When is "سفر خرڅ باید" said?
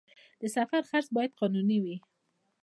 0.55-1.35